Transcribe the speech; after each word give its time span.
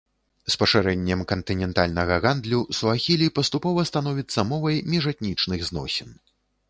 З 0.53 0.57
пашырэннем 0.61 1.19
кантынентальнага 1.31 2.17
гандлю 2.25 2.61
суахілі 2.79 3.27
паступова 3.41 3.85
становіцца 3.93 4.39
мовай 4.55 4.81
міжэтнічных 4.95 5.59
зносін. 5.69 6.09